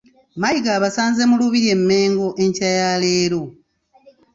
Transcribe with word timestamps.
Mayiga 0.41 0.71
abasanze 0.77 1.21
mu 1.29 1.35
Lubiri 1.39 1.67
e 1.75 1.77
Mmengo 1.81 2.27
enkya 2.43 2.69
ya 2.79 2.91
leero 3.01 3.41